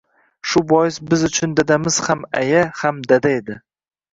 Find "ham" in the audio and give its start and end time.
2.07-2.27, 2.81-2.99